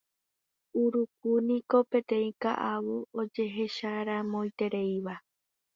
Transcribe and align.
Urukúniko 0.83 1.77
peteĩ 1.91 2.29
ka'avo 2.47 2.97
ojehecharamoitereíva 3.25 5.15